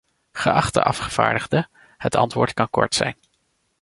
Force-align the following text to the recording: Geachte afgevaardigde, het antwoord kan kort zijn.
Geachte 0.33 0.83
afgevaardigde, 0.83 1.67
het 1.97 2.15
antwoord 2.15 2.53
kan 2.53 2.69
kort 2.69 2.95
zijn. 2.95 3.15